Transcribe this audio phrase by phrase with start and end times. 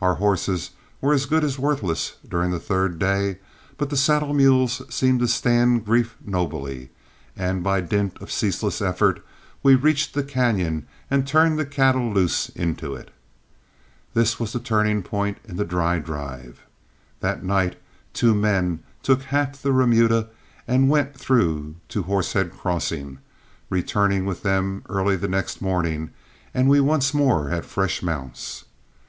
[0.00, 0.70] Our horses
[1.00, 3.38] were as good as worthless during the third day,
[3.78, 6.90] but the saddle mules seemed to stand grief nobly,
[7.36, 9.24] and by dint of ceaseless effort
[9.62, 13.12] we reached the cañon and turned the cattle loose into it.
[14.12, 16.62] This was the turning point in the dry drive.
[17.20, 17.76] That night
[18.12, 20.30] two men took half the remuda
[20.66, 23.18] and went through to Horsehead Crossing,
[23.68, 26.10] returning with them early the next morning,
[26.52, 28.64] and we once more had fresh mounts.